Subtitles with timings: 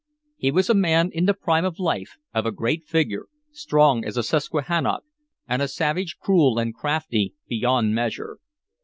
[0.35, 4.17] He was a man in the prime of life, of a great figure, strong as
[4.17, 5.03] a Susquehannock,
[5.47, 8.39] and a savage cruel and crafty beyond measure.